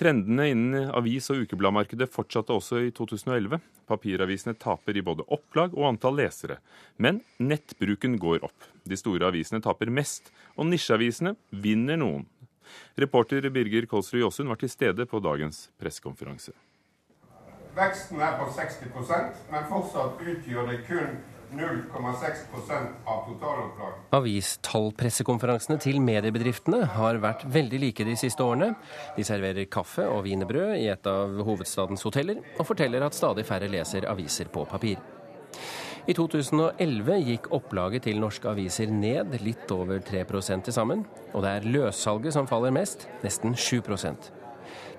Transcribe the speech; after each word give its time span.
Trendene 0.00 0.46
innen 0.48 0.90
avis- 0.96 1.28
og 1.28 1.42
ukebladmarkedet 1.42 2.06
fortsatte 2.08 2.54
også 2.56 2.78
i 2.86 2.92
2011. 2.96 3.58
Papiravisene 3.84 4.54
taper 4.56 4.96
i 4.96 5.02
både 5.04 5.26
opplag 5.28 5.74
og 5.76 5.90
antall 5.90 6.16
lesere. 6.16 6.56
Men 6.96 7.18
nettbruken 7.36 8.14
går 8.22 8.46
opp. 8.48 8.68
De 8.88 8.96
store 8.96 9.28
avisene 9.28 9.60
taper 9.60 9.92
mest, 9.92 10.30
og 10.56 10.70
nisjeavisene 10.70 11.34
vinner 11.52 12.00
noen. 12.00 12.24
Reporter 12.96 13.44
Birger 13.52 13.84
Kolsrud 13.90 14.22
Jåsund 14.22 14.48
var 14.48 14.56
til 14.62 14.72
stede 14.72 15.04
på 15.04 15.20
dagens 15.20 15.66
pressekonferanse. 15.76 16.56
Veksten 17.76 18.24
er 18.24 18.38
på 18.40 18.48
60% 18.56 19.52
men 19.52 19.68
fortsatt 19.68 20.24
utgjør 20.24 20.72
det 20.72 20.80
kun 20.88 21.20
0,6 21.54 22.42
av 23.04 23.22
totalopplag. 23.26 23.94
Avistallpressekonferansene 24.16 25.78
til 25.82 26.00
mediebedriftene 26.04 26.84
har 26.96 27.20
vært 27.22 27.46
veldig 27.50 27.80
like 27.84 28.06
de 28.06 28.16
siste 28.18 28.44
årene. 28.44 28.72
De 29.16 29.26
serverer 29.26 29.70
kaffe 29.72 30.06
og 30.06 30.24
wienerbrød 30.28 30.76
i 30.78 30.88
et 30.92 31.10
av 31.10 31.40
hovedstadens 31.46 32.04
hoteller, 32.06 32.42
og 32.58 32.68
forteller 32.68 33.06
at 33.06 33.18
stadig 33.18 33.46
færre 33.48 33.70
leser 33.70 34.08
aviser 34.10 34.52
på 34.52 34.66
papir. 34.70 35.00
I 36.08 36.14
2011 36.16 37.16
gikk 37.28 37.50
opplaget 37.54 38.06
til 38.08 38.20
norske 38.22 38.48
aviser 38.48 38.90
ned 38.90 39.36
litt 39.44 39.70
over 39.74 40.00
3 40.00 40.24
til 40.64 40.74
sammen. 40.74 41.04
Og 41.34 41.44
det 41.44 41.50
er 41.50 41.72
løssalget 41.76 42.34
som 42.34 42.48
faller 42.48 42.72
mest, 42.74 43.08
nesten 43.22 43.54
7 43.54 44.39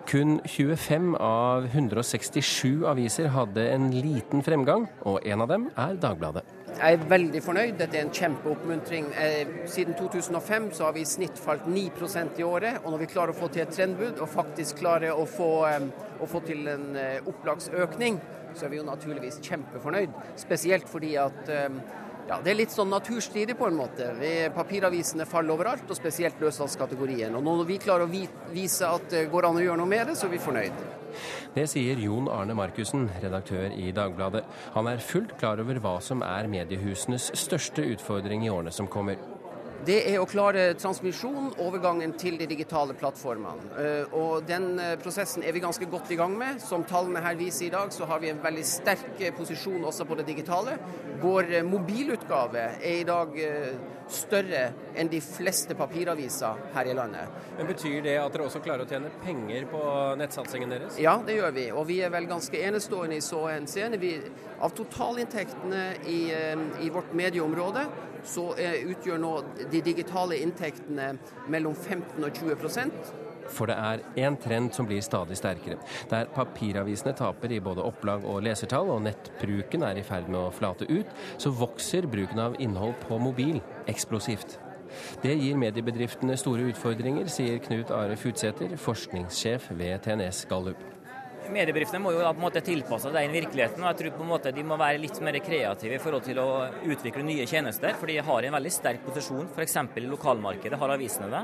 kun 0.08 0.40
25 0.46 1.16
av 1.16 1.66
167 1.66 2.86
aviser 2.90 3.30
hadde 3.36 3.68
en 3.74 3.90
liten 3.94 4.44
fremgang, 4.46 4.88
og 5.08 5.22
en 5.28 5.44
av 5.46 5.52
dem 5.52 5.70
er 5.76 5.96
Dagbladet. 6.02 6.44
Jeg 6.72 6.98
er 6.98 7.08
veldig 7.12 7.42
fornøyd. 7.46 7.76
Dette 7.78 8.00
er 8.00 8.06
en 8.06 8.14
kjempeoppmuntring. 8.16 9.12
Eh, 9.20 9.52
siden 9.70 9.94
2005 10.00 10.70
så 10.74 10.88
har 10.88 10.96
vi 10.96 11.04
i 11.04 11.10
snitt 11.10 11.38
falt 11.38 11.68
9% 11.68 12.40
i 12.40 12.46
året. 12.48 12.80
Og 12.84 12.94
når 12.94 13.04
vi 13.04 13.10
klarer 13.12 13.36
å 13.36 13.38
få 13.38 13.52
til 13.52 13.66
et 13.66 13.74
trendbud 13.76 14.22
og 14.22 14.32
faktisk 14.32 14.80
klarer 14.80 15.12
å 15.14 15.28
få, 15.30 15.52
eh, 15.70 15.90
å 16.22 16.30
få 16.32 16.42
til 16.48 16.68
en 16.72 16.96
eh, 16.96 17.20
opplagsøkning, 17.28 18.22
så 18.56 18.66
er 18.66 18.74
vi 18.74 18.80
jo 18.80 18.88
naturligvis 18.88 19.42
kjempefornøyd. 19.46 20.16
Spesielt 20.40 20.90
fordi 20.90 21.16
at 21.16 21.52
ja, 22.32 22.40
Det 22.40 22.54
er 22.54 22.60
litt 22.62 22.72
sånn 22.72 22.92
naturstridig 22.92 23.58
på 23.60 23.68
en 23.68 23.76
måte. 23.76 24.08
Papiravisene 24.56 25.28
faller 25.28 25.58
overalt, 25.58 25.90
og 25.92 25.98
spesielt 26.00 26.40
løssalgskategorien. 26.40 27.36
Og 27.36 27.44
når 27.44 27.66
vi 27.68 27.80
klarer 27.84 28.08
å 28.08 28.28
vise 28.54 28.88
at 28.88 29.10
det 29.12 29.26
går 29.32 29.50
an 29.50 29.60
å 29.60 29.66
gjøre 29.66 29.82
noe 29.82 29.92
med 29.92 30.08
det, 30.08 30.16
så 30.20 30.30
er 30.30 30.36
vi 30.36 30.42
fornøyd. 30.46 30.86
Det 31.52 31.66
sier 31.68 32.00
Jon 32.00 32.30
Arne 32.32 32.56
Markussen, 32.56 33.10
redaktør 33.20 33.76
i 33.76 33.92
Dagbladet. 33.96 34.46
Han 34.78 34.88
er 34.88 35.04
fullt 35.04 35.36
klar 35.42 35.60
over 35.60 35.82
hva 35.84 35.98
som 36.04 36.24
er 36.24 36.48
mediehusenes 36.52 37.34
største 37.36 37.84
utfordring 37.92 38.46
i 38.48 38.54
årene 38.54 38.72
som 38.72 38.88
kommer 38.88 39.20
det 39.86 39.98
er 40.12 40.20
å 40.22 40.28
klare 40.30 40.76
transmisjon, 40.78 41.56
overgangen 41.62 42.14
til 42.20 42.36
de 42.38 42.46
digitale 42.50 42.94
plattformene. 42.98 43.72
Eh, 43.82 44.14
og 44.18 44.46
Den 44.46 44.76
eh, 44.78 44.98
prosessen 45.02 45.42
er 45.42 45.56
vi 45.56 45.64
ganske 45.64 45.88
godt 45.90 46.12
i 46.14 46.18
gang 46.20 46.36
med. 46.38 46.60
Som 46.62 46.86
tallene 46.86 47.24
her 47.24 47.38
viser 47.40 47.66
i 47.66 47.72
dag, 47.74 47.90
så 47.94 48.06
har 48.10 48.22
vi 48.22 48.30
en 48.30 48.44
veldig 48.44 48.66
sterk 48.68 49.18
eh, 49.18 49.34
posisjon 49.34 49.82
også 49.90 50.06
på 50.06 50.20
det 50.20 50.28
digitale. 50.30 50.76
Vår 51.22 51.64
mobilutgave 51.66 52.68
er 52.78 53.00
i 53.00 53.08
dag 53.08 53.34
større 54.12 54.62
enn 54.98 55.10
de 55.10 55.20
fleste 55.24 55.76
papiraviser 55.78 56.62
her 56.76 56.90
i 56.90 56.96
landet. 56.98 57.42
Men 57.58 57.70
Betyr 57.70 58.02
det 58.06 58.16
at 58.20 58.34
dere 58.34 58.48
også 58.50 58.62
klarer 58.66 58.86
å 58.86 58.90
tjene 58.90 59.12
penger 59.24 59.68
på 59.72 59.82
nettsatsingen 60.20 60.74
deres? 60.74 60.98
Ja, 61.02 61.16
det 61.26 61.38
gjør 61.38 61.54
vi. 61.58 61.68
Og 61.74 61.86
vi 61.90 62.02
er 62.06 62.14
vel 62.14 62.30
ganske 62.30 62.62
enestående 62.70 63.18
i 63.18 63.26
så 63.26 63.44
henseende. 63.48 64.02
Av 64.62 64.74
totalinntektene 64.78 65.86
i, 66.10 66.22
i 66.86 66.90
vårt 66.94 67.14
medieområde 67.18 67.86
så 68.24 68.52
utgjør 68.56 69.20
nå 69.22 69.34
de 69.72 69.82
digitale 69.84 70.42
inntektene 70.44 71.14
mellom 71.52 71.76
15 71.76 72.22
og 72.22 72.32
20% 72.32 73.12
for 73.52 73.70
det 73.70 73.76
er 73.76 74.04
én 74.26 74.38
trend 74.40 74.72
som 74.76 74.88
blir 74.88 75.02
stadig 75.04 75.38
sterkere. 75.40 75.80
Der 76.10 76.30
papiravisene 76.36 77.14
taper 77.18 77.52
i 77.52 77.60
både 77.64 77.84
opplag 77.84 78.26
og 78.28 78.42
lesertall, 78.46 78.90
og 78.94 79.04
nettbruken 79.06 79.84
er 79.88 80.00
i 80.00 80.06
ferd 80.08 80.30
med 80.32 80.40
å 80.42 80.54
flate 80.56 80.88
ut, 80.90 81.12
så 81.42 81.54
vokser 81.56 82.08
bruken 82.12 82.40
av 82.40 82.60
innhold 82.64 82.96
på 83.08 83.20
mobil 83.22 83.62
eksplosivt. 83.92 84.60
Det 85.24 85.38
gir 85.40 85.60
mediebedriftene 85.60 86.36
store 86.40 86.68
utfordringer, 86.72 87.30
sier 87.32 87.62
Knut 87.64 87.94
Are 87.96 88.18
Futsæter, 88.20 88.76
forskningssjef 88.76 89.70
ved 89.80 90.04
TNS 90.04 90.46
Gallup. 90.52 90.82
Mediebedriftene 91.52 92.00
må 92.00 92.14
jo 92.16 92.22
da 92.24 92.32
på 92.32 92.40
en 92.40 92.46
måte 92.46 92.62
tilpasse 92.64 93.10
seg 93.10 93.18
den 93.18 93.36
virkeligheten. 93.36 93.84
og 93.84 93.90
jeg 93.90 94.00
tror 94.00 94.18
på 94.18 94.24
en 94.24 94.32
måte 94.32 94.54
De 94.56 94.64
må 94.64 94.78
være 94.80 95.02
litt 95.02 95.20
mer 95.22 95.38
kreative 95.44 95.98
i 95.98 96.00
forhold 96.00 96.24
til 96.24 96.40
å 96.40 96.48
utvikle 96.84 97.24
nye 97.28 97.46
tjenester. 97.46 97.94
for 98.00 98.08
De 98.08 98.18
har 98.18 98.44
en 98.44 98.54
veldig 98.54 98.72
sterk 98.72 99.06
posisjon. 99.06 99.50
F.eks. 99.56 99.76
i 99.96 100.08
lokalmarkedet 100.08 100.80
har 100.80 100.90
avisene 100.96 101.30
det. 101.30 101.44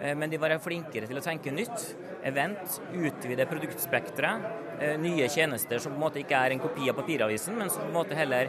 Eh, 0.00 0.14
men 0.14 0.30
de 0.30 0.38
må 0.38 0.46
være 0.46 0.62
flinkere 0.62 1.08
til 1.10 1.18
å 1.18 1.24
tenke 1.24 1.52
nytt. 1.52 1.94
Event, 2.22 2.80
utvide 2.94 3.46
produktspekteret. 3.46 4.46
Eh, 4.80 4.96
nye 5.00 5.28
tjenester 5.28 5.78
som 5.78 5.92
på 5.92 5.98
en 5.98 6.06
måte 6.06 6.22
ikke 6.22 6.38
er 6.38 6.54
en 6.54 6.62
kopi 6.62 6.88
av 6.88 6.96
papiravisen, 7.00 7.56
men 7.56 7.70
som 7.70 7.82
på 7.82 7.90
en 7.90 7.98
måte 7.98 8.16
heller 8.18 8.48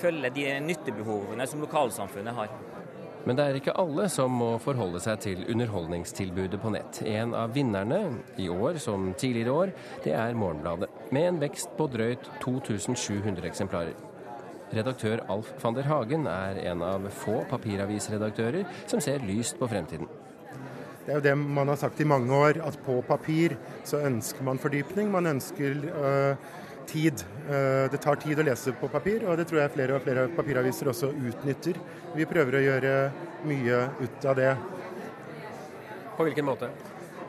følger 0.00 0.34
de 0.34 0.60
nyttebehovene 0.64 1.46
som 1.46 1.62
lokalsamfunnet 1.62 2.34
har. 2.34 2.52
Men 3.28 3.36
det 3.36 3.44
er 3.44 3.58
ikke 3.58 3.74
alle 3.76 4.06
som 4.12 4.32
må 4.32 4.54
forholde 4.62 5.00
seg 5.04 5.20
til 5.24 5.42
underholdningstilbudet 5.52 6.60
på 6.62 6.72
nett. 6.72 7.02
En 7.04 7.34
av 7.36 7.52
vinnerne, 7.52 7.98
i 8.40 8.48
år 8.48 8.78
som 8.80 9.10
tidligere 9.12 9.56
år, 9.56 9.74
det 10.06 10.14
er 10.16 10.38
Morgenbladet, 10.38 10.88
med 11.12 11.28
en 11.28 11.42
vekst 11.42 11.74
på 11.76 11.88
drøyt 11.92 12.30
2700 12.40 13.50
eksemplarer. 13.50 13.98
Redaktør 14.70 15.24
Alf 15.28 15.50
van 15.60 15.76
der 15.76 15.88
Hagen 15.90 16.26
er 16.30 16.62
en 16.70 16.82
av 16.86 17.08
få 17.12 17.42
papiravisredaktører 17.50 18.68
som 18.86 19.02
ser 19.02 19.24
lyst 19.26 19.58
på 19.58 19.68
fremtiden. 19.68 20.08
Det 21.00 21.12
er 21.12 21.18
jo 21.18 21.24
det 21.24 21.36
man 21.40 21.68
har 21.72 21.78
sagt 21.80 22.00
i 22.00 22.06
mange 22.06 22.32
år, 22.36 22.60
at 22.62 22.76
på 22.86 23.00
papir 23.08 23.56
så 23.88 24.02
ønsker 24.06 24.46
man 24.46 24.60
fordypning. 24.62 25.10
Man 25.10 25.26
ønsker 25.26 25.80
øh, 25.90 26.50
tid. 26.90 27.24
Eh, 27.48 27.86
det 27.92 28.02
tar 28.02 28.18
tid 28.20 28.40
å 28.42 28.46
lese 28.46 28.74
på 28.76 28.90
papir, 28.90 29.24
og 29.28 29.38
det 29.38 29.46
tror 29.50 29.62
jeg 29.62 29.74
flere 29.76 29.96
og 29.96 30.04
flere 30.04 30.28
papiraviser 30.36 30.90
også 30.90 31.12
utnytter. 31.14 31.78
Vi 32.16 32.28
prøver 32.28 32.58
å 32.58 32.64
gjøre 32.66 32.94
mye 33.48 33.82
ut 34.02 34.30
av 34.30 34.38
det. 34.38 34.54
På 36.16 36.26
hvilken 36.26 36.48
måte? 36.50 36.70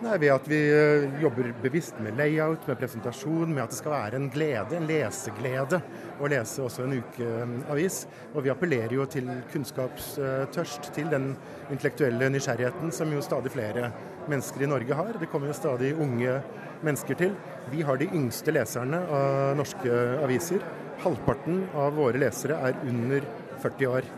Nei, 0.01 0.15
Ved 0.17 0.31
at 0.33 0.47
vi 0.49 0.57
eh, 0.73 1.03
jobber 1.21 1.51
bevisst 1.61 1.99
med 2.01 2.17
layout, 2.17 2.63
med 2.65 2.79
presentasjon, 2.79 3.51
med 3.53 3.67
at 3.67 3.73
det 3.73 3.77
skal 3.77 3.93
være 3.93 4.17
en 4.17 4.31
glede, 4.33 4.79
en 4.79 4.87
leseglede 4.89 5.77
å 6.17 6.29
lese 6.31 6.63
også 6.65 6.87
en 6.87 6.95
ukeavis. 6.97 7.99
Og 8.33 8.47
vi 8.47 8.53
appellerer 8.53 8.95
jo 8.97 9.05
til 9.05 9.29
kunnskapstørst, 9.53 10.89
til 10.95 11.11
den 11.13 11.35
intellektuelle 11.69 12.31
nysgjerrigheten 12.33 12.89
som 12.97 13.13
jo 13.13 13.21
stadig 13.21 13.53
flere 13.53 13.91
mennesker 14.31 14.65
i 14.65 14.71
Norge 14.73 14.97
har. 14.97 15.21
Det 15.21 15.29
kommer 15.29 15.51
jo 15.51 15.59
stadig 15.59 15.93
unge 15.93 16.39
mennesker 16.85 17.19
til. 17.19 17.35
Vi 17.71 17.83
har 17.87 17.99
de 17.99 18.09
yngste 18.11 18.53
leserne 18.55 19.01
av 19.07 19.53
norske 19.59 19.99
aviser. 20.23 20.63
Halvparten 21.01 21.63
av 21.77 21.95
våre 21.97 22.21
lesere 22.21 22.59
er 22.69 22.81
under 22.87 23.25
40 23.61 23.91
år. 23.91 24.09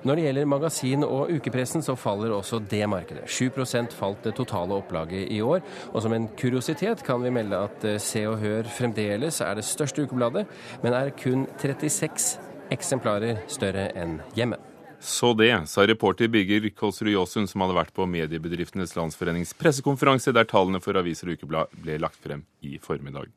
Når 0.00 0.16
det 0.16 0.22
gjelder 0.24 0.46
magasin 0.48 1.04
og 1.04 1.28
ukepressen, 1.28 1.82
så 1.84 1.92
faller 1.92 2.32
også 2.32 2.62
det 2.70 2.86
markedet. 2.88 3.26
7 3.28 3.50
falt 3.92 4.24
det 4.24 4.34
totale 4.34 4.72
opplaget 4.72 5.28
i 5.30 5.40
år. 5.42 5.60
Og 5.92 6.02
som 6.02 6.12
en 6.12 6.28
kuriositet 6.28 7.04
kan 7.04 7.22
vi 7.22 7.30
melde 7.30 7.56
at 7.56 7.84
eh, 7.84 7.98
Se 7.98 8.26
og 8.26 8.38
Hør 8.38 8.62
fremdeles 8.62 9.40
er 9.40 9.54
det 9.54 9.64
største 9.64 10.02
ukebladet, 10.02 10.46
men 10.82 10.92
er 10.94 11.10
kun 11.10 11.46
36 11.58 12.40
eksemplarer 12.70 13.44
større 13.48 13.90
enn 13.94 14.20
Hjemme. 14.34 14.69
Så 15.00 15.32
det, 15.32 15.48
sa 15.66 15.86
reporter 15.88 16.28
Birger 16.28 16.66
Kolsrud 16.76 17.08
Jåsund, 17.08 17.48
som 17.48 17.64
hadde 17.64 17.76
vært 17.78 17.94
på 17.96 18.04
Mediebedriftenes 18.04 18.92
Landsforenings 18.98 19.54
pressekonferanse, 19.56 20.34
der 20.36 20.48
tallene 20.48 20.82
for 20.84 20.98
aviser 21.00 21.30
og 21.30 21.40
ukeblad 21.40 21.72
ble 21.80 21.96
lagt 22.02 22.20
frem 22.20 22.44
i 22.60 22.76
formiddag. 22.84 23.32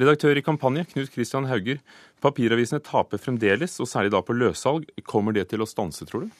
Redaktør 0.00 0.40
i 0.40 0.42
Kampanje, 0.42 0.86
Knut 0.90 1.12
Christian 1.12 1.44
Hauger. 1.46 1.82
Papiravisene 2.24 2.80
taper 2.82 3.20
fremdeles, 3.20 3.76
og 3.84 3.90
særlig 3.90 4.14
da 4.14 4.22
på 4.24 4.34
løssalg. 4.34 4.88
Kommer 5.06 5.36
det 5.36 5.50
til 5.52 5.62
å 5.62 5.68
stanse, 5.68 6.08
tror 6.08 6.24
du? 6.24 6.32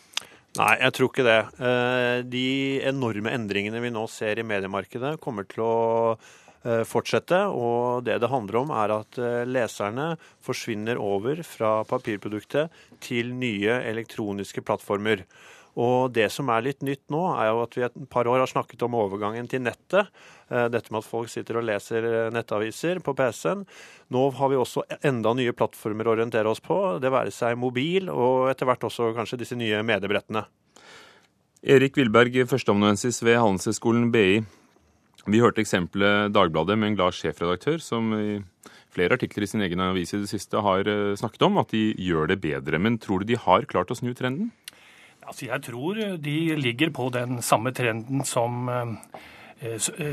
Nei, 0.54 0.72
jeg 0.80 0.94
tror 0.96 1.10
ikke 1.10 1.26
det. 1.26 1.38
Eh, 1.68 2.18
de 2.30 2.46
enorme 2.88 3.32
endringene 3.34 3.82
vi 3.84 3.92
nå 3.92 4.06
ser 4.10 4.40
i 4.40 4.46
mediemarkedet, 4.46 5.18
kommer 5.22 5.46
til 5.50 5.64
å 5.66 5.74
fortsette. 6.88 7.40
Og 7.52 8.04
det 8.06 8.18
det 8.22 8.30
handler 8.32 8.62
om, 8.62 8.72
er 8.74 8.94
at 9.00 9.18
eh, 9.20 9.42
leserne 9.48 10.14
forsvinner 10.44 11.00
over 11.00 11.42
fra 11.46 11.82
papirproduktet 11.88 12.72
til 13.04 13.34
nye 13.36 13.82
elektroniske 13.84 14.64
plattformer. 14.64 15.24
Og 15.74 16.12
det 16.14 16.28
som 16.30 16.50
er 16.54 16.62
litt 16.68 16.84
nytt 16.86 17.02
nå, 17.10 17.20
er 17.34 17.50
jo 17.50 17.62
at 17.64 17.76
vi 17.76 17.82
et 17.82 17.96
par 18.10 18.28
år 18.30 18.44
har 18.44 18.50
snakket 18.50 18.84
om 18.86 18.94
overgangen 18.94 19.48
til 19.50 19.64
nettet. 19.64 20.10
Eh, 20.48 20.68
dette 20.70 20.94
med 20.94 21.02
at 21.02 21.08
folk 21.08 21.30
sitter 21.32 21.58
og 21.58 21.66
leser 21.66 22.06
eh, 22.06 22.32
nettaviser 22.34 23.02
på 23.04 23.16
PC-en. 23.18 23.64
Nå 24.14 24.24
har 24.38 24.52
vi 24.52 24.60
også 24.60 24.86
enda 25.02 25.34
nye 25.34 25.54
plattformer 25.56 26.06
å 26.06 26.14
orientere 26.14 26.50
oss 26.50 26.62
på, 26.62 27.00
det 27.02 27.10
være 27.12 27.34
seg 27.34 27.58
mobil 27.58 28.12
og 28.12 28.52
etter 28.52 28.70
hvert 28.70 28.86
også 28.86 29.12
kanskje 29.16 29.40
disse 29.42 29.58
nye 29.58 29.82
mediebrettene. 29.86 30.46
Erik 31.64 31.96
Wilberg, 31.96 32.36
førsteamanuensis 32.46 33.22
ved 33.24 33.40
Handelshøyskolen 33.40 34.10
BI. 34.12 34.44
Vi 35.24 35.40
hørte 35.40 35.62
eksempelet 35.64 36.34
Dagbladet 36.34 36.76
med 36.76 36.90
en 36.90 36.96
glad 36.98 37.16
sjefredaktør 37.16 37.80
som 37.80 38.12
i 38.16 38.42
flere 38.94 39.16
artikler 39.16 39.46
i 39.46 39.48
sin 39.48 39.64
egen 39.64 39.80
avis 39.80 40.12
i 40.12 40.20
det 40.20 40.28
siste 40.30 40.60
har 40.62 40.84
eh, 40.90 41.14
snakket 41.18 41.46
om 41.46 41.56
at 41.62 41.72
de 41.72 41.86
gjør 41.96 42.28
det 42.30 42.42
bedre. 42.42 42.78
Men 42.78 42.98
tror 43.00 43.22
du 43.22 43.32
de 43.32 43.40
har 43.40 43.64
klart 43.70 43.90
å 43.90 43.96
snu 43.98 44.12
trenden? 44.14 44.52
Altså, 45.24 45.46
jeg 45.48 45.64
tror 45.64 46.00
de 46.20 46.36
ligger 46.60 46.92
på 46.92 47.08
den 47.14 47.40
samme 47.42 47.72
trenden 47.72 48.26
som 48.28 48.68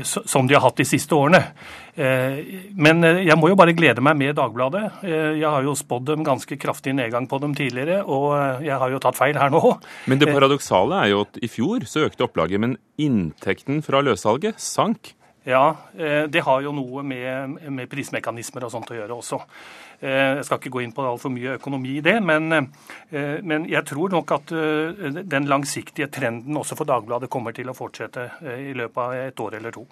som 0.04 0.46
de 0.48 0.56
har 0.56 0.64
hatt 0.64 0.80
de 0.80 0.86
siste 0.88 1.14
årene. 1.16 1.40
Men 2.74 3.04
jeg 3.04 3.36
må 3.38 3.50
jo 3.52 3.56
bare 3.58 3.74
glede 3.76 4.04
meg 4.04 4.16
med 4.20 4.36
Dagbladet. 4.38 5.02
Jeg 5.04 5.44
har 5.44 5.66
jo 5.66 5.74
spådd 5.78 6.06
dem 6.08 6.26
ganske 6.26 6.56
kraftig 6.60 6.94
nedgang 6.96 7.28
på 7.30 7.40
dem 7.42 7.54
tidligere, 7.58 8.02
og 8.04 8.64
jeg 8.64 8.78
har 8.80 8.92
jo 8.94 9.00
tatt 9.02 9.18
feil 9.18 9.36
her 9.38 9.52
nå. 9.52 9.62
Men 10.10 10.22
det 10.22 10.30
paradoksale 10.32 11.02
er 11.04 11.12
jo 11.12 11.24
at 11.26 11.40
i 11.42 11.50
fjor 11.52 11.84
så 11.88 12.06
økte 12.08 12.26
opplaget, 12.28 12.62
men 12.62 12.78
inntekten 13.00 13.82
fra 13.84 14.00
løssalget 14.04 14.62
sank. 14.62 15.12
Ja, 15.42 15.62
det 16.30 16.44
har 16.46 16.60
jo 16.62 16.70
noe 16.70 17.02
med, 17.02 17.56
med 17.74 17.88
prismekanismer 17.90 18.62
og 18.62 18.70
sånt 18.70 18.92
å 18.94 18.98
gjøre 18.98 19.16
også. 19.16 19.40
Eh, 20.02 20.36
jeg 20.36 20.46
skal 20.48 20.58
ikke 20.58 20.72
gå 20.74 20.80
inn 20.82 20.92
på 20.94 21.04
altfor 21.06 21.30
mye 21.30 21.56
økonomi 21.60 21.96
i 22.00 22.02
det, 22.02 22.16
men, 22.26 22.50
eh, 22.52 23.38
men, 23.38 23.68
jeg 23.70 23.86
tror 23.86 24.10
nok 24.10 24.32
at 24.34 24.50
eh, 24.50 25.20
den 25.22 25.46
langsiktige 25.46 26.10
trenden 26.10 26.58
også 26.58 26.74
for 26.78 26.90
Dagbladet 26.90 27.30
kommer 27.30 27.54
til 27.54 27.70
å 27.70 27.76
fortsette 27.76 28.26
i 28.58 28.74
løpet 28.74 28.98
av 28.98 29.14
et 29.14 29.44
år 29.46 29.60
eller 29.60 29.76
to. 29.78 29.86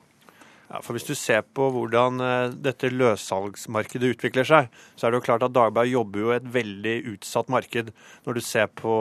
Ja, 0.70 0.78
for 0.86 0.94
Hvis 0.94 1.08
du 1.08 1.16
ser 1.18 1.40
på 1.42 1.64
hvordan 1.74 2.22
eh, 2.22 2.52
dette 2.62 2.92
løssalgsmarkedet 2.94 4.12
utvikler 4.12 4.46
seg, 4.46 4.68
så 4.94 5.06
er 5.06 5.10
det 5.10 5.18
jo 5.18 5.24
klart 5.26 5.42
at 5.42 5.54
Dagbladet 5.56 5.90
jobber 5.90 6.22
jo 6.22 6.28
i 6.30 6.36
et 6.36 6.46
veldig 6.46 6.92
utsatt 7.10 7.50
marked. 7.50 7.90
Når 8.22 8.38
du 8.38 8.40
ser 8.46 8.68
på 8.78 8.92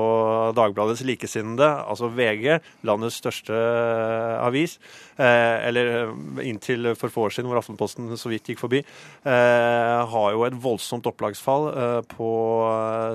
Dagbladets 0.58 1.04
likesinnede, 1.06 1.68
altså 1.86 2.10
VG, 2.10 2.58
landets 2.90 3.20
største 3.22 3.54
eh, 3.54 4.40
avis, 4.48 4.80
eh, 5.22 5.68
eller 5.70 6.10
inntil 6.42 6.96
for 6.98 7.14
få 7.14 7.28
år 7.28 7.38
siden 7.38 7.52
hvor 7.52 7.62
Aftenposten 7.62 8.18
så 8.18 8.34
vidt 8.34 8.50
gikk 8.50 8.64
forbi, 8.64 8.82
har 9.30 10.30
jo 10.34 10.46
et 10.48 10.56
voldsomt 10.64 11.06
opplagsfall 11.10 11.66
på 12.10 12.30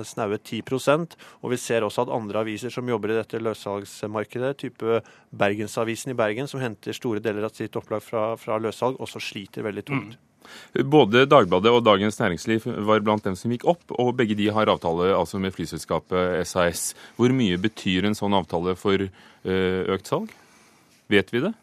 snaue 0.05 0.37
10% 0.37 1.15
Og 1.41 1.51
vi 1.51 1.57
ser 1.59 1.83
også 1.83 2.05
at 2.05 2.11
andre 2.13 2.43
aviser 2.43 2.71
som 2.71 2.87
jobber 2.87 3.11
i 3.11 3.17
dette 3.17 3.41
løssalgsmarkedet, 3.41 4.53
type 4.61 5.01
Bergensavisen 5.35 6.13
i 6.13 6.17
Bergen, 6.17 6.47
som 6.47 6.61
henter 6.61 6.95
store 6.95 7.23
deler 7.23 7.47
av 7.47 7.55
sitt 7.57 7.75
opplag 7.79 8.03
fra 8.05 8.27
fra 8.45 8.61
løssalg 8.61 9.01
også 9.01 9.23
sliter 9.23 9.65
veldig 9.65 9.85
tungt. 9.89 10.15
Mm. 10.15 10.21
Både 10.91 11.25
Dagbladet 11.29 11.71
og 11.73 11.83
Dagens 11.85 12.19
Næringsliv 12.19 12.65
var 12.87 13.03
blant 13.03 13.25
dem 13.25 13.35
som 13.39 13.51
gikk 13.53 13.65
opp, 13.69 13.83
og 13.97 14.15
begge 14.19 14.37
de 14.37 14.51
har 14.53 14.71
avtale 14.71 15.11
altså 15.15 15.41
med 15.41 15.55
flyselskapet 15.55 16.45
SAS. 16.47 16.93
Hvor 17.17 17.33
mye 17.33 17.59
betyr 17.61 18.05
en 18.05 18.17
sånn 18.17 18.35
avtale 18.37 18.75
for 18.79 19.07
eh, 19.07 19.93
økt 19.95 20.11
salg? 20.11 20.33
Vet 21.11 21.31
vi 21.33 21.45
det? 21.47 21.55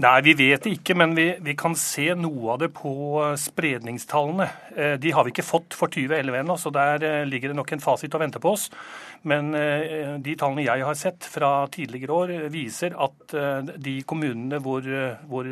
Nei, 0.00 0.20
vi 0.24 0.32
vet 0.38 0.62
det 0.64 0.76
ikke, 0.78 0.94
men 0.96 1.12
vi, 1.18 1.26
vi, 1.42 1.52
kan 1.58 1.74
se 1.76 2.06
noe 2.16 2.54
av 2.54 2.60
det 2.62 2.70
på 2.76 2.92
eh, 3.24 3.34
spredningstallene. 3.40 4.46
Eh, 4.76 4.94
de 5.02 5.12
har 5.16 5.26
vi 5.26 5.34
ikke 5.34 5.46
fått 5.46 5.76
for 5.76 5.92
2011 5.92 6.40
ennå, 6.44 6.56
så 6.60 6.72
der 6.74 7.26
ligger 7.28 7.52
det 7.52 7.58
nok 7.58 7.74
en 7.74 7.82
fasit 7.84 8.14
å 8.14 8.22
vente 8.22 8.42
på 8.42 8.54
oss. 8.54 8.70
Men 9.28 9.52
eh, 9.54 10.14
de 10.22 10.34
tallene 10.38 10.64
jeg 10.64 10.84
har 10.86 10.96
sett 10.96 11.26
fra 11.28 11.66
tidligere 11.72 12.14
år, 12.14 12.30
viser 12.52 12.94
at 12.96 13.34
eh, 13.36 13.72
de 13.76 13.98
kommunene 14.08 14.60
hvor, 14.64 14.86
eh, 14.86 15.20
hvor 15.28 15.48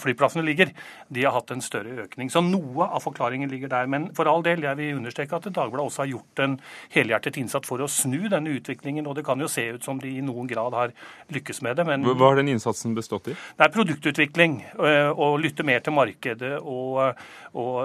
flyplassene 0.00 0.42
ligger, 0.46 0.72
de 1.08 1.24
har 1.26 1.36
hatt 1.36 1.52
en 1.54 1.62
større 1.62 1.94
økning. 2.06 2.30
Så 2.32 2.42
noe 2.42 2.88
av 2.88 3.04
forklaringen 3.04 3.50
ligger 3.52 3.70
der. 3.70 3.90
Men 3.90 4.08
for 4.16 4.30
all 4.30 4.42
del, 4.46 4.66
jeg 4.66 4.80
vil 4.80 4.98
understreke 4.98 5.38
at 5.38 5.46
Dagbladet 5.50 5.86
også 5.86 6.04
har 6.04 6.12
gjort 6.16 6.44
en 6.46 6.58
helhjertet 6.94 7.38
innsats 7.42 7.70
for 7.70 7.82
å 7.82 7.90
snu 7.90 8.24
denne 8.32 8.56
utviklingen. 8.58 9.06
Og 9.06 9.18
det 9.18 9.26
kan 9.28 9.40
jo 9.40 9.50
se 9.50 9.68
ut 9.76 9.86
som 9.86 10.02
de 10.02 10.16
i 10.18 10.24
noen 10.24 10.50
grad 10.50 10.74
har 10.74 10.94
lykkes 11.30 11.62
med 11.66 11.78
det. 11.78 11.86
Men 11.86 12.06
Hva 12.10 12.32
har 12.32 12.40
den 12.42 12.50
innsatsen 12.56 12.98
bestått 12.98 13.30
i? 13.30 13.38
Det 13.58 13.68
er 13.68 13.74
produktutvikling. 13.74 14.62
Å 14.80 15.32
lytte 15.38 15.66
mer 15.66 15.82
til 15.84 15.94
markedet 15.94 16.56
og, 16.58 17.20
og, 17.54 17.76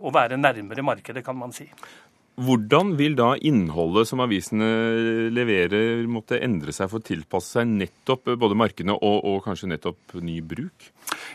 og 0.00 0.14
være 0.14 0.36
nærmere 0.40 0.84
markedet, 0.84 1.24
kan 1.24 1.38
man 1.38 1.54
si. 1.54 1.70
Hvordan 2.34 2.96
vil 2.98 3.12
da 3.14 3.36
innholdet 3.46 4.08
som 4.10 4.18
avisene 4.24 4.66
leverer, 5.30 6.02
måtte 6.10 6.40
endre 6.42 6.72
seg 6.74 6.88
for 6.90 6.98
å 6.98 7.06
tilpasse 7.06 7.60
seg 7.60 7.68
nettopp 7.70 8.32
både 8.42 8.56
markedene 8.58 8.96
og, 8.96 9.20
og, 9.22 9.36
kanskje 9.44 9.68
nettopp 9.70 10.16
ny 10.18 10.40
bruk? 10.42 10.88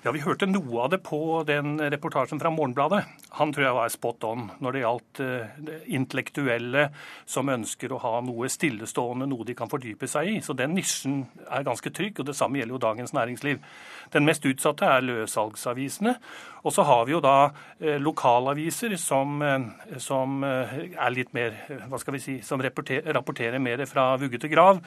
Ja, 0.03 0.11
Vi 0.11 0.25
hørte 0.25 0.49
noe 0.49 0.83
av 0.83 0.91
det 0.91 0.99
på 1.07 1.39
den 1.47 1.77
reportasjen 1.79 2.41
fra 2.41 2.51
Morgenbladet. 2.51 3.05
Han 3.39 3.55
tror 3.55 3.65
jeg 3.69 3.77
var 3.77 3.93
spot 3.93 4.27
on 4.27 4.49
når 4.59 4.75
det 4.75 4.83
gjaldt 4.83 5.23
uh, 5.23 5.71
intellektuelle 5.87 6.89
som 7.23 7.51
ønsker 7.55 7.95
å 7.95 8.01
ha 8.03 8.13
noe 8.25 8.51
stillestående, 8.51 9.29
noe 9.31 9.47
de 9.47 9.55
kan 9.55 9.71
fordype 9.71 10.07
seg 10.11 10.33
i. 10.33 10.37
Så 10.43 10.57
den 10.57 10.75
nisjen 10.75 11.21
er 11.47 11.67
ganske 11.67 11.95
trygg, 11.95 12.19
og 12.19 12.27
det 12.27 12.35
samme 12.35 12.59
gjelder 12.59 12.75
jo 12.75 12.83
Dagens 12.89 13.15
Næringsliv. 13.15 13.63
Den 14.11 14.27
mest 14.27 14.43
utsatte 14.51 14.91
er 14.91 15.07
løssalgsavisene. 15.07 16.17
Og 16.63 16.73
så 16.75 16.83
har 16.87 17.05
vi 17.07 17.15
jo 17.15 17.21
da 17.23 17.37
uh, 17.49 17.97
lokalaviser 18.01 18.95
som, 18.99 19.39
uh, 19.41 19.95
som 20.01 20.43
er 20.43 21.15
litt 21.15 21.33
mer, 21.35 21.55
hva 21.87 21.99
skal 22.01 22.17
vi 22.17 22.23
si, 22.23 22.37
som 22.45 22.61
rapporterer, 22.61 23.07
rapporterer 23.15 23.63
mer 23.63 23.85
fra 23.89 24.11
vugge 24.19 24.41
til 24.41 24.53
grav 24.53 24.81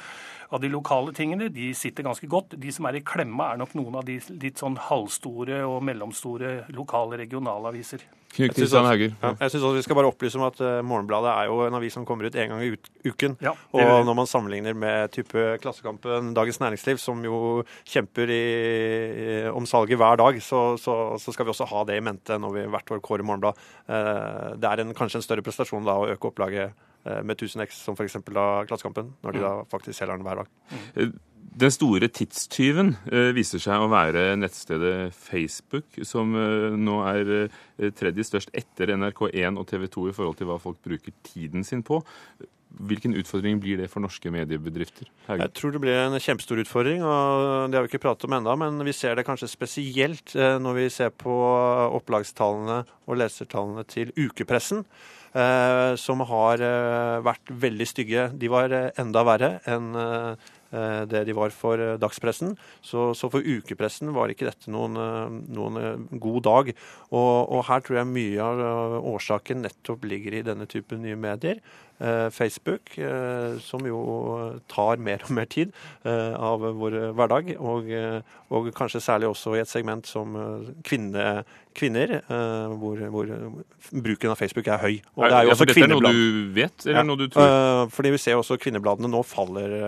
av 0.52 0.60
de 0.60 0.68
lokale 0.68 1.14
tingene. 1.16 1.48
De 1.52 1.72
sitter 1.74 2.04
ganske 2.04 2.28
godt. 2.28 2.58
De 2.60 2.72
som 2.72 2.88
er 2.88 3.00
i 3.00 3.04
klemma, 3.06 3.52
er 3.52 3.62
nok 3.62 3.76
noen 3.78 4.00
av 4.00 4.08
de 4.08 4.18
litt 4.42 4.60
sånn 4.60 4.76
halvstore 4.90 5.62
og 5.64 5.80
mellomstore 5.88 6.58
lokale 6.76 7.20
regionalaviser. 7.22 8.04
Jeg 9.20 9.52
syns 9.52 9.62
også 9.62 9.76
vi 9.76 9.84
skal 9.84 9.98
bare 9.98 10.08
opplyse 10.08 10.38
om 10.40 10.44
at 10.46 10.60
uh, 10.64 10.80
Morgenbladet 10.86 11.32
er 11.32 11.48
jo 11.50 11.58
en 11.66 11.76
avis 11.76 11.96
som 11.96 12.06
kommer 12.08 12.28
ut 12.28 12.36
én 12.38 12.52
gang 12.52 12.62
i 12.64 12.70
uken. 13.04 13.36
Ja, 13.44 13.52
og 13.76 14.06
når 14.08 14.16
man 14.16 14.30
sammenligner 14.30 14.76
med 14.78 15.12
type 15.12 15.44
Klassekampen, 15.62 16.32
Dagens 16.36 16.60
Næringsliv, 16.62 17.00
som 17.02 17.20
jo 17.26 17.62
kjemper 17.88 18.32
i, 18.32 18.44
i, 19.24 19.26
om 19.52 19.66
salget 19.68 20.00
hver 20.00 20.16
dag, 20.20 20.40
så, 20.42 20.62
så, 20.80 20.96
så, 21.20 21.34
skal 21.34 21.48
vi 21.48 21.52
også 21.54 21.68
ha 21.72 21.84
det 21.88 21.98
i 22.00 22.04
mente 22.04 22.38
når 22.40 22.56
vi 22.56 22.64
hvert 22.72 22.94
år 22.96 23.02
kårer 23.04 23.26
Morgenbladet. 23.28 23.68
Uh, 23.88 24.54
det 24.60 24.70
er 24.70 24.84
en, 24.84 24.94
kanskje 24.96 25.20
en 25.20 25.26
større 25.28 25.44
prestasjon 25.44 25.84
da 25.88 25.98
å 26.00 26.08
øke 26.14 26.32
opplaget 26.32 26.72
uh, 27.04 27.20
med 27.20 27.36
1000 27.36 27.66
X, 27.68 27.82
som 27.84 27.98
f.eks. 27.98 28.16
Klassekampen, 28.24 29.12
når 29.24 29.36
de 29.36 29.44
da 29.44 29.52
mm. 29.60 29.68
faktisk 29.74 29.98
selger 29.98 30.16
den 30.16 30.26
hver 30.28 30.42
dag. 30.42 31.12
Den 31.52 31.72
store 31.72 32.08
tidstyven 32.08 32.94
eh, 33.12 33.28
viser 33.36 33.60
seg 33.60 33.82
å 33.82 33.90
være 33.92 34.32
nettstedet 34.40 35.12
Facebook, 35.12 35.98
som 36.08 36.32
eh, 36.38 36.72
nå 36.80 37.02
er 37.10 37.32
eh, 37.42 37.92
tredje 37.98 38.24
størst 38.24 38.54
etter 38.56 38.94
NRK1 38.94 39.60
og 39.60 39.68
TV 39.68 39.84
2 39.92 40.06
i 40.08 40.14
forhold 40.16 40.38
til 40.38 40.48
hva 40.48 40.56
folk 40.62 40.80
bruker 40.84 41.12
tiden 41.26 41.66
sin 41.68 41.82
på. 41.84 42.00
Hvilken 42.72 43.12
utfordring 43.20 43.58
blir 43.60 43.82
det 43.82 43.90
for 43.92 44.00
norske 44.00 44.32
mediebedrifter? 44.32 45.10
Herregud. 45.26 45.44
Jeg 45.44 45.54
tror 45.58 45.74
det 45.74 45.82
blir 45.84 45.98
en 46.06 46.16
kjempestor 46.24 46.62
utfordring, 46.62 47.04
og 47.04 47.68
det 47.68 47.76
har 47.76 47.84
vi 47.84 47.92
ikke 47.92 48.00
pratet 48.06 48.24
om 48.30 48.38
ennå. 48.38 48.54
Men 48.62 48.80
vi 48.88 48.96
ser 48.96 49.18
det 49.18 49.26
kanskje 49.28 49.50
spesielt 49.52 50.32
når 50.32 50.78
vi 50.78 50.86
ser 50.94 51.12
på 51.12 51.34
opplagstallene 51.98 52.78
og 53.04 53.20
lesertallene 53.20 53.84
til 53.84 54.14
ukepressen. 54.16 54.86
som 56.00 56.20
har 56.28 56.64
vært 57.24 57.52
veldig 57.52 57.86
stygge. 57.88 58.26
De 58.40 58.48
var 58.52 58.72
enda 58.72 59.22
verre 59.24 59.52
enn 59.68 59.92
det 61.08 61.24
de 61.28 61.36
var 61.36 61.52
for 61.54 61.80
eh, 61.80 61.98
dagspressen. 62.00 62.56
Så, 62.80 63.10
så, 63.18 63.30
for 63.32 63.44
ukepressen 63.44 64.12
var 64.16 64.32
ikke 64.32 64.48
dette 64.48 64.72
noen, 64.72 64.96
eh, 64.96 65.38
noen 65.56 66.08
god 66.22 66.42
dag. 66.48 66.72
Og, 67.10 67.34
og, 67.52 67.62
her 67.68 67.84
tror 67.84 68.00
jeg 68.00 68.12
mye 68.12 68.48
av 68.48 68.98
årsaken 69.12 69.64
nettopp 69.66 70.06
ligger 70.08 70.38
i 70.38 70.44
denne 70.46 70.68
typen 70.70 71.04
nye 71.04 71.18
medier. 71.18 71.62
Facebook, 72.34 72.94
som 73.62 73.84
jo 73.86 74.00
tar 74.70 74.98
mer 75.02 75.22
og 75.26 75.34
mer 75.36 75.46
tid 75.50 75.72
av 76.02 76.64
vår 76.78 76.96
hverdag, 77.14 77.52
og, 77.62 77.90
og 78.50 78.70
kanskje 78.76 79.02
særlig 79.04 79.30
også 79.30 79.54
i 79.54 79.62
et 79.62 79.70
segment 79.70 80.08
som 80.08 80.34
kvinne, 80.86 81.44
kvinner, 81.78 82.18
hvor, 82.80 83.04
hvor, 83.14 83.32
bruken 83.92 84.34
av 84.34 84.40
Facebook 84.40 84.66
er 84.66 84.82
høy. 84.82 84.98
Og 85.14 85.28
det 85.28 85.38
er 85.38 85.46
jo 85.46 85.54
også 85.54 85.68
ja, 85.68 85.72
Dette 85.72 85.86
er 85.86 85.94
noe 85.94 86.12
du 86.12 86.52
vet, 86.58 86.86
eller 86.86 87.00
ja, 87.00 87.06
noe 87.06 87.22
du 87.22 87.26
tror? 87.32 87.88
Fordi 87.94 88.14
vi 88.16 88.22
ser 88.24 88.40
også 88.40 88.58
kvinnebladene 88.60 89.10
nå 89.12 89.22
faller 89.26 89.78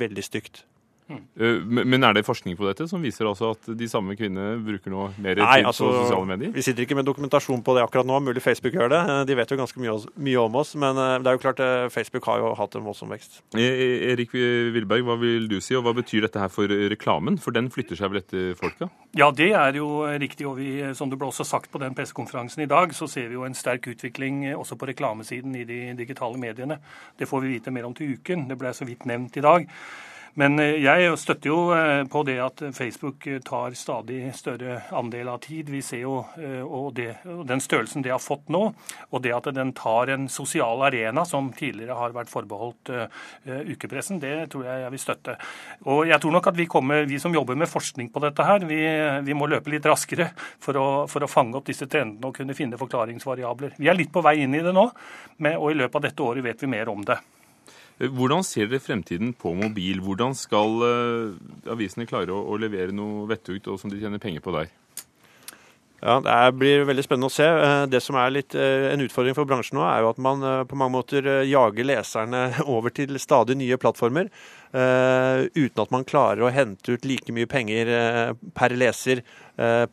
veldig 0.00 0.26
stygt. 0.28 0.66
Mm. 1.06 1.86
Men 1.86 2.02
er 2.02 2.16
det 2.16 2.24
forskning 2.26 2.56
på 2.58 2.66
dette 2.66 2.88
som 2.90 3.02
viser 3.04 3.28
altså 3.28 3.52
at 3.54 3.68
de 3.78 3.86
samme 3.90 4.16
kvinnene 4.18 4.56
bruker 4.66 4.90
nå 4.90 5.04
mer 5.22 5.38
Nei, 5.38 5.60
tid 5.60 5.68
altså, 5.70 5.86
på 5.86 6.00
sosiale 6.00 6.26
medier? 6.32 6.50
Vi 6.56 6.64
sitter 6.66 6.82
ikke 6.82 6.96
med 6.98 7.06
dokumentasjon 7.06 7.62
på 7.66 7.76
det 7.76 7.84
akkurat 7.86 8.08
nå. 8.08 8.18
Mulig 8.26 8.42
Facebook 8.42 8.74
gjør 8.74 8.90
det. 8.90 9.02
De 9.28 9.36
vet 9.38 9.52
jo 9.52 9.58
ganske 9.60 9.82
mye, 9.82 9.94
mye 10.28 10.40
om 10.42 10.58
oss. 10.58 10.74
Men 10.82 10.98
eh, 10.98 11.12
det 11.22 11.30
er 11.30 11.38
jo 11.38 11.42
klart 11.44 11.62
Facebook 11.94 12.26
har 12.26 12.42
jo 12.42 12.52
hatt 12.58 12.74
en 12.78 12.86
voldsom 12.88 13.12
vekst. 13.14 13.38
E, 13.54 13.62
e, 13.62 13.88
Erik 14.10 14.34
Wilberg, 14.34 15.06
hva 15.06 15.18
vil 15.20 15.46
du 15.50 15.60
si, 15.62 15.76
og 15.78 15.86
hva 15.86 15.94
betyr 15.96 16.26
dette 16.26 16.42
her 16.42 16.50
for 16.52 16.74
reklamen? 16.94 17.38
For 17.42 17.54
den 17.54 17.70
flytter 17.72 17.98
seg 17.98 18.10
vel 18.10 18.22
etter 18.24 18.58
folka? 18.58 18.90
Ja, 19.16 19.30
det 19.30 19.52
er 19.54 19.78
jo 19.78 20.02
riktig. 20.18 20.48
Og 20.50 20.58
vi, 20.58 20.72
som 20.98 21.12
det 21.12 21.20
ble 21.20 21.30
også 21.30 21.46
sagt 21.46 21.70
på 21.70 21.82
den 21.82 21.94
pressekonferansen 21.96 22.66
i 22.66 22.70
dag, 22.70 22.90
så 22.96 23.06
ser 23.10 23.30
vi 23.30 23.38
jo 23.38 23.46
en 23.46 23.54
sterk 23.56 23.86
utvikling 23.94 24.42
også 24.56 24.78
på 24.80 24.90
reklamesiden 24.90 25.54
i 25.54 25.64
de 25.68 25.80
digitale 25.98 26.40
mediene. 26.40 26.80
Det 27.16 27.30
får 27.30 27.46
vi 27.46 27.54
vite 27.54 27.74
mer 27.74 27.86
om 27.86 27.94
til 27.94 28.18
uken. 28.18 28.48
Det 28.50 28.58
ble 28.58 28.74
så 28.74 28.88
vidt 28.88 29.06
nevnt 29.06 29.38
i 29.38 29.46
dag. 29.46 29.70
Men 30.36 30.58
eh, 30.60 30.76
jeg 30.84 31.14
støtter 31.16 31.48
jo 31.48 31.58
eh, 31.72 32.02
på 32.12 32.20
det 32.28 32.36
at 32.44 32.62
Facebook 32.76 33.24
tar 33.46 33.76
stadig 33.78 34.20
større 34.36 34.82
andel 34.96 35.30
av 35.32 35.40
tid. 35.46 35.70
Vi 35.72 35.80
ser 35.84 36.02
jo 36.02 36.18
eh, 36.36 36.60
og 36.60 36.90
det, 36.98 37.08
den 37.24 37.62
størrelsen 37.64 38.04
det 38.04 38.12
har 38.12 38.20
fått 38.20 38.50
nå, 38.52 38.62
og 39.08 39.22
det 39.24 39.32
at 39.32 39.48
den 39.56 39.72
tar 39.76 40.12
en 40.12 40.28
sosial 40.32 40.84
arena 40.84 41.24
som 41.28 41.48
tidligere 41.56 41.96
har 41.96 42.12
vært 42.12 42.30
forbeholdt 42.30 42.90
ukepressen, 43.46 44.18
det 44.20 44.50
tror 44.52 44.66
jeg 44.66 44.82
jeg 44.82 44.92
vil 44.92 45.00
støtte. 45.00 45.36
Og 45.88 46.02
jeg 46.10 46.20
tror 46.22 46.34
nok 46.36 46.50
at 46.50 46.58
vi, 46.58 46.66
kommer, 46.70 47.06
vi 47.08 47.20
som 47.22 47.34
jobber 47.34 47.56
med 47.58 47.70
forskning 47.70 48.10
på 48.12 48.22
dette 48.24 48.46
her, 48.46 48.66
vi, 48.68 48.80
vi 49.26 49.36
må 49.36 49.48
løpe 49.50 49.72
litt 49.72 49.86
raskere 49.88 50.28
for 50.36 50.76
å, 50.80 50.86
for 51.10 51.24
å, 51.24 51.30
fange 51.30 51.56
opp 51.58 51.68
disse 51.68 51.88
trendene 51.90 52.28
og 52.28 52.36
kunne 52.36 52.56
finne 52.58 52.80
forklaringsvariabler. 52.80 53.76
Vi 53.80 53.88
er 53.88 53.98
litt 53.98 54.12
på 54.12 54.24
vei 54.24 54.38
inn 54.44 54.54
i 54.56 54.64
det 54.64 54.74
nå, 54.76 54.86
og 55.56 55.70
i 55.70 55.80
løpet 55.80 56.00
av 56.00 56.06
dette 56.10 56.28
året 56.28 56.44
vet 56.46 56.66
vi 56.66 56.72
mer 56.76 56.92
om 56.92 57.04
det. 57.06 57.18
Hvordan 57.96 58.44
ser 58.44 58.68
dere 58.68 58.82
fremtiden 58.84 59.30
på 59.32 59.54
mobil? 59.56 60.02
Hvordan 60.04 60.34
skal 60.36 60.82
avisene 61.72 62.04
klare 62.08 62.34
å 62.36 62.58
levere 62.60 62.92
noe 62.92 63.24
vettugt 63.30 63.70
og 63.72 63.80
som 63.80 63.88
de 63.88 64.02
tjener 64.02 64.20
penger 64.20 64.44
på 64.44 64.52
der? 64.52 64.68
Ja, 66.04 66.20
Det 66.20 66.58
blir 66.60 66.84
veldig 66.84 67.04
spennende 67.06 67.30
å 67.30 67.32
se. 67.32 67.46
Eh, 67.46 67.86
det 67.88 68.02
som 68.04 68.18
er 68.20 68.34
litt 68.34 68.54
eh, 68.54 68.90
en 68.92 69.00
utfordring 69.00 69.36
for 69.36 69.48
bransjen 69.48 69.78
nå, 69.78 69.84
er 69.88 70.04
jo 70.04 70.10
at 70.12 70.20
man 70.20 70.44
eh, 70.44 70.64
på 70.68 70.76
mange 70.76 70.92
måter 70.92 71.24
jager 71.48 71.88
leserne 71.88 72.42
over 72.74 72.92
til 72.92 73.16
stadig 73.22 73.56
nye 73.56 73.80
plattformer. 73.80 74.30
Uten 74.76 75.80
at 75.80 75.92
man 75.94 76.04
klarer 76.04 76.42
å 76.44 76.50
hente 76.52 76.98
ut 76.98 77.04
like 77.08 77.32
mye 77.32 77.48
penger 77.48 77.88
per 78.52 78.74
leser 78.76 79.22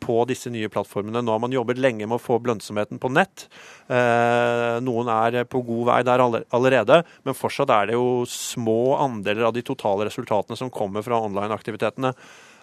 på 0.01 0.15
disse 0.27 0.51
nye 0.51 0.67
plattformene. 0.67 1.21
Nå 1.23 1.31
har 1.31 1.39
man 1.39 1.55
jobbet 1.55 1.79
lenge 1.79 2.03
med 2.03 2.17
å 2.17 2.19
få 2.19 2.41
lønnsomheten 2.43 2.99
på 2.99 3.11
nett. 3.13 3.45
Noen 3.87 5.11
er 5.13 5.37
på 5.47 5.61
god 5.63 5.85
vei 5.87 5.99
der 6.09 6.25
allerede, 6.25 6.99
men 7.23 7.37
fortsatt 7.37 7.71
er 7.71 7.93
det 7.93 7.95
jo 7.95 8.25
små 8.27 8.97
andeler 9.05 9.47
av 9.47 9.55
de 9.55 9.63
totale 9.63 10.09
resultatene 10.09 10.59
som 10.59 10.73
kommer 10.73 11.05
fra 11.05 11.21
online-aktivitetene. 11.29 12.11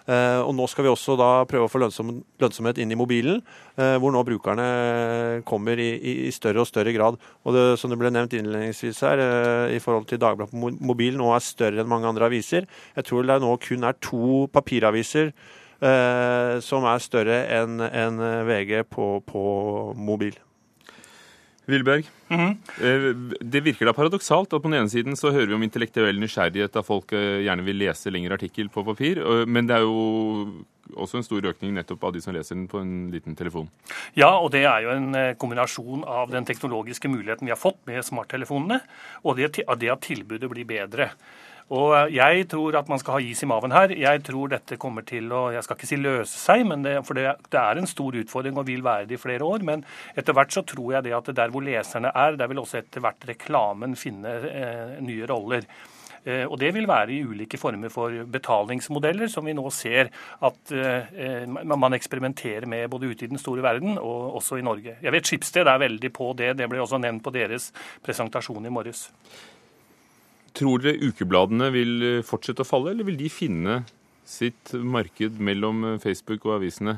Eh, 0.09 0.39
og 0.41 0.53
nå 0.57 0.65
skal 0.69 0.85
vi 0.85 0.91
også 0.91 1.15
da 1.19 1.29
prøve 1.49 1.67
å 1.67 1.71
få 1.71 1.81
lønnsom, 1.83 2.13
lønnsomhet 2.41 2.81
inn 2.81 2.93
i 2.93 2.97
mobilen, 2.97 3.41
eh, 3.77 3.97
hvor 4.01 4.13
nå 4.13 4.23
brukerne 4.27 4.65
kommer 5.47 5.79
i, 5.81 5.91
i 6.27 6.31
større 6.33 6.63
og 6.63 6.69
større 6.69 6.93
grad. 6.95 7.19
Og 7.45 7.55
det, 7.55 7.65
som 7.81 7.93
det 7.93 7.99
ble 8.01 8.13
nevnt 8.13 8.35
innledningsvis 8.37 9.01
her, 9.05 9.21
eh, 9.21 9.77
i 9.77 9.81
forhold 9.83 10.09
til 10.09 10.21
Dagbladet 10.21 10.53
på 10.53 10.75
mobil 10.81 11.17
nå 11.19 11.31
er 11.35 11.45
større 11.45 11.83
enn 11.83 11.91
mange 11.91 12.09
andre 12.09 12.29
aviser. 12.31 12.69
Jeg 12.97 13.09
tror 13.09 13.27
det 13.27 13.41
nå 13.43 13.55
kun 13.61 13.87
er 13.87 13.99
to 14.01 14.45
papiraviser 14.53 15.33
som 16.61 16.83
er 16.85 16.99
større 17.01 17.39
enn 17.57 17.81
en 17.81 18.19
VG 18.45 18.83
på, 18.93 19.07
på 19.25 19.41
mobil. 19.97 20.35
Vilberg, 21.71 22.05
mm 22.29 22.39
-hmm. 22.39 23.37
det 23.41 23.63
virker 23.63 23.85
da 23.85 23.93
paradoksalt 23.93 24.53
at 24.53 24.61
på 24.61 24.69
den 24.69 24.79
ene 24.81 24.89
siden 24.89 25.15
så 25.15 25.31
hører 25.31 25.47
vi 25.47 25.53
om 25.53 25.63
intellektuell 25.63 26.19
nysgjerrighet, 26.19 26.73
da 26.73 26.81
folk 26.81 27.13
eh, 27.13 27.43
gjerne 27.45 27.65
vil 27.65 27.77
lese 27.77 28.11
lengre 28.11 28.33
artikkel 28.33 28.69
på 28.69 28.83
papir, 28.83 29.19
men 29.45 29.67
det 29.67 29.75
er 29.75 29.81
jo 29.81 30.65
også 30.97 31.19
en 31.19 31.25
stor 31.25 31.45
økning 31.51 31.75
nettopp 31.75 32.03
av 32.07 32.15
de 32.15 32.21
som 32.23 32.35
leser 32.35 32.55
den 32.57 32.67
på 32.71 32.81
en 32.81 33.11
liten 33.13 33.35
telefon. 33.37 33.69
Ja, 34.17 34.33
og 34.37 34.51
det 34.55 34.63
er 34.65 34.81
jo 34.85 34.95
en 34.95 35.15
eh, 35.15 35.35
kombinasjon 35.39 36.03
av 36.07 36.31
den 36.33 36.47
teknologiske 36.47 37.11
muligheten 37.11 37.47
vi 37.47 37.53
har 37.53 37.61
fått 37.61 37.79
med 37.89 38.03
smarttelefonene, 38.05 38.81
og 39.23 39.39
det 39.39 39.63
at 39.67 40.05
tilbudet 40.05 40.49
blir 40.51 40.67
bedre. 40.67 41.11
Og 41.71 42.11
jeg 42.11 42.47
tror 42.51 42.75
at 42.75 42.89
man 42.91 42.99
skal 42.99 43.15
ha 43.15 43.21
is 43.23 43.43
i 43.45 43.47
maven 43.47 43.71
her. 43.71 43.93
Jeg 43.95 44.23
tror 44.27 44.51
dette 44.51 44.75
kommer 44.81 45.05
til 45.07 45.31
å 45.31 45.45
Jeg 45.55 45.63
skal 45.63 45.77
ikke 45.77 45.87
si 45.87 45.99
løse 45.99 46.35
seg, 46.35 46.65
det, 46.83 46.97
for 47.07 47.15
det, 47.15 47.29
det, 47.47 47.61
er 47.61 47.79
en 47.79 47.87
stor 47.87 48.17
utfordring 48.19 48.59
og 48.59 48.67
vil 48.67 48.83
være 48.83 49.07
det 49.07 49.15
i 49.15 49.21
flere 49.21 49.47
år. 49.47 49.63
Men 49.63 49.85
etter 50.15 50.35
hvert 50.35 50.51
så 50.51 50.65
tror 50.67 50.97
jeg 50.97 51.07
det 51.07 51.15
at 51.15 51.31
der 51.37 51.53
hvor 51.53 51.63
leserne 51.63 52.11
er, 52.11 52.35
der 52.35 52.51
vil 52.51 52.59
også 52.59 52.81
etter 52.81 53.03
hvert 53.03 53.23
reklamen 53.29 53.95
finne 53.95 54.35
eh, 54.51 54.97
nye 54.99 55.29
roller. 55.31 55.63
Eh, 56.25 56.43
og 56.43 56.59
Det 56.59 56.73
vil 56.75 56.89
være 56.91 57.15
i 57.15 57.21
ulike 57.23 57.57
former 57.57 57.89
for 57.89 58.19
betalingsmodeller, 58.35 59.31
som 59.31 59.47
vi 59.47 59.55
nå 59.55 59.63
ser 59.71 60.11
at 60.43 60.75
eh, 60.75 61.47
man 61.47 61.95
eksperimenterer 61.95 62.67
med 62.67 62.89
både 62.91 63.13
ute 63.13 63.25
i 63.25 63.31
den 63.31 63.39
store 63.39 63.63
verden 63.63 63.95
og 63.95 64.35
også 64.41 64.59
i 64.59 64.67
Norge. 64.67 64.97
Jeg 65.01 65.15
vet 65.15 65.31
Skipsted 65.31 65.71
er 65.71 65.81
veldig 65.87 66.11
på 66.13 66.33
det. 66.35 66.57
Det 66.59 66.67
ble 66.69 66.83
også 66.83 66.99
nevnt 66.99 67.23
på 67.23 67.31
deres 67.31 67.71
presentasjon 68.03 68.67
i 68.67 68.75
morges. 68.75 69.07
Tror 70.57 70.83
dere 70.83 70.99
ukebladene 70.99 71.71
vil 71.71 71.95
eh, 72.03 72.25
fortsette 72.27 72.65
å 72.65 72.67
falle, 72.67 72.91
eller 72.91 73.07
vil 73.07 73.19
de 73.19 73.31
finne 73.31 73.81
sitt 74.27 74.73
marked 74.75 75.39
mellom 75.39 75.85
eh, 75.93 75.97
Facebook 76.03 76.47
og 76.49 76.59
avisene? 76.59 76.97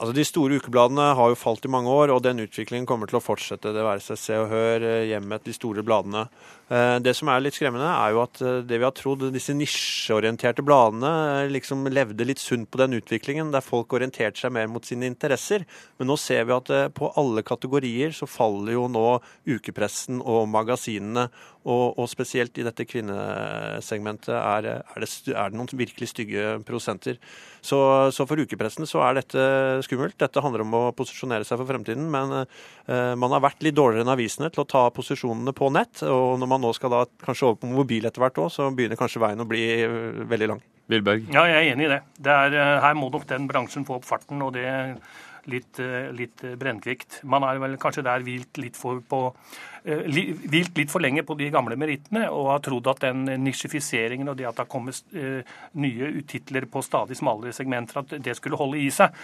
Altså 0.00 0.14
De 0.16 0.24
store 0.24 0.56
ukebladene 0.60 1.10
har 1.16 1.32
jo 1.32 1.36
falt 1.36 1.66
i 1.66 1.72
mange 1.72 1.92
år, 1.92 2.12
og 2.14 2.22
den 2.24 2.40
utviklingen 2.40 2.86
kommer 2.88 3.10
til 3.10 3.18
å 3.18 3.22
fortsette. 3.24 3.72
Det 3.74 3.84
være 3.84 4.00
seg 4.04 4.20
Se 4.20 4.36
og 4.40 4.48
Hør, 4.52 4.84
eh, 4.84 5.08
Hjemmet, 5.10 5.44
de 5.44 5.56
store 5.56 5.84
bladene. 5.84 6.28
Det 6.70 7.10
som 7.18 7.26
er 7.26 7.40
litt 7.42 7.56
skremmende, 7.56 7.82
er 7.82 8.12
jo 8.14 8.20
at 8.22 8.38
det 8.38 8.76
vi 8.78 8.84
har 8.86 8.92
trodd, 8.94 9.24
disse 9.34 9.50
nisjeorienterte 9.58 10.62
bladene 10.62 11.48
liksom 11.50 11.82
levde 11.90 12.22
litt 12.22 12.38
sunt 12.38 12.68
på 12.70 12.78
den 12.78 12.94
utviklingen, 12.94 13.50
der 13.50 13.64
folk 13.66 13.90
orienterte 13.98 14.38
seg 14.38 14.52
mer 14.54 14.68
mot 14.70 14.86
sine 14.86 15.08
interesser. 15.10 15.64
Men 15.98 16.12
nå 16.12 16.16
ser 16.22 16.46
vi 16.46 16.54
at 16.54 16.70
på 16.94 17.10
alle 17.18 17.42
kategorier 17.42 18.14
så 18.14 18.30
faller 18.30 18.76
jo 18.76 18.86
nå 18.86 19.18
ukepressen 19.50 20.22
og 20.22 20.46
magasinene. 20.54 21.26
Og, 21.60 21.98
og, 21.98 22.06
spesielt 22.08 22.56
i 22.56 22.64
dette 22.64 22.86
kvinnesegmentet 22.88 24.32
er, 24.32 24.68
er, 24.80 25.02
det, 25.02 25.08
er, 25.28 25.50
det, 25.52 25.58
noen 25.58 25.68
virkelig 25.76 26.08
stygge 26.08 26.54
prosenter. 26.64 27.18
Så, 27.60 27.76
så, 28.16 28.24
for 28.24 28.40
ukepressen 28.40 28.88
så 28.88 29.02
er 29.04 29.18
dette 29.18 29.44
skummelt. 29.84 30.16
Dette 30.20 30.40
handler 30.40 30.64
om 30.64 30.78
å 30.78 30.82
posisjonere 30.96 31.44
seg 31.44 31.60
for 31.60 31.68
fremtiden. 31.68 32.08
Men 32.12 32.32
eh, 32.40 33.12
man 33.20 33.36
har 33.36 33.44
vært 33.44 33.60
litt 33.66 33.76
dårligere 33.76 34.06
enn 34.06 34.14
avisene 34.14 34.48
til 34.54 34.64
å 34.64 34.68
ta 34.72 34.86
posisjonene 34.96 35.52
på 35.56 35.68
nett. 35.76 36.00
Og 36.08 36.40
når 36.40 36.52
man 36.54 36.64
nå 36.64 36.72
skal 36.76 36.96
da 36.96 37.04
kanskje 37.26 37.50
over 37.50 37.60
på 37.60 37.72
mobil 37.74 38.08
etter 38.08 38.24
hvert 38.24 38.40
òg, 38.40 38.52
så 38.56 38.70
begynner 38.72 39.00
kanskje 39.00 39.20
veien 39.26 39.44
å 39.44 39.48
bli 39.50 39.64
uh, 39.84 40.24
veldig 40.32 40.52
lang. 40.54 40.64
Vilberg? 40.90 41.28
Ja, 41.30 41.44
jeg 41.46 41.58
er 41.60 41.74
enig 41.74 41.90
i 41.90 41.92
det. 41.92 42.00
det 42.24 42.32
er, 42.46 42.56
uh, 42.56 42.76
her 42.86 42.96
må 42.98 43.12
nok 43.12 43.28
den 43.28 43.44
bransjen 43.50 43.84
få 43.86 44.00
opp 44.00 44.08
farten. 44.08 44.40
og 44.40 44.56
det 44.56 44.64
litt, 45.50 45.80
litt 46.16 46.44
brennkvikt. 46.60 47.22
Man 47.24 47.46
er 47.46 47.60
vel 47.62 47.78
kanskje 47.80 48.04
der 48.06 48.24
hvilt 48.26 48.60
litt 48.60 48.78
for 48.78 49.00
på 49.00 49.28
Eh, 49.84 50.02
hvilt 50.12 50.76
litt 50.76 50.90
for 50.92 51.00
lenge 51.00 51.22
på 51.24 51.34
de 51.40 51.46
gamle 51.52 51.76
merittene 51.80 52.26
og 52.28 52.50
har 52.50 52.60
trodd 52.64 52.88
at 52.92 53.00
den 53.06 53.24
nisjifiseringen 53.40 54.28
og 54.28 54.36
det 54.36 54.44
at 54.48 54.58
det 54.58 54.64
har 54.66 54.68
kommet 54.68 54.98
eh, 55.16 55.52
nye 55.80 56.10
titler 56.28 56.66
på 56.68 56.82
stadig 56.84 57.16
smalere 57.16 57.54
segmenter, 57.56 58.02
at 58.02 58.12
det 58.20 58.34
skulle 58.36 58.58
holde 58.60 58.80
i 58.82 58.90
seg. 58.92 59.14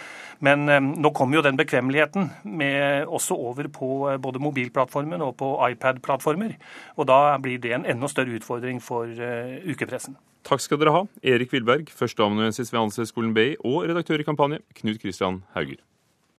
Men 0.41 0.65
eh, 0.69 0.81
nå 0.81 1.11
kommer 1.17 1.37
jo 1.37 1.45
den 1.45 1.59
bekvemmeligheten 1.59 2.31
med, 2.57 3.05
også 3.05 3.37
over 3.37 3.69
på 3.73 3.89
både 4.21 4.41
mobilplattformen 4.41 5.21
og 5.21 5.35
på 5.37 5.51
iPad-plattformer. 5.67 6.55
Og 6.97 7.09
da 7.09 7.19
blir 7.41 7.61
det 7.61 7.75
en 7.77 7.85
enda 7.85 8.09
større 8.09 8.33
utfordring 8.39 8.81
for 8.81 9.05
ukepressen. 9.67 10.17
Takk 10.47 10.63
skal 10.63 10.79
dere 10.81 10.93
ha, 10.95 11.03
Erik 11.27 11.51
Wilberg, 11.53 11.91
førsteamanuensis 11.91 12.71
ved 12.71 12.79
Handelshøyskolen 12.79 13.35
BI 13.35 13.49
og 13.67 13.83
redaktør 13.91 14.23
i 14.23 14.27
Kampanje, 14.27 14.63
Knut 14.79 15.03
Christian 15.03 15.43
Hauger. 15.57 15.81